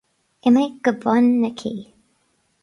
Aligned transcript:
Imigh 0.47 0.77
go 0.85 0.91
bun 1.03 1.25
na 1.43 1.49
cé. 1.59 1.71